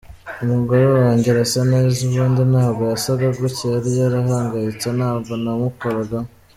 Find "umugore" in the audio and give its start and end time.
0.43-0.85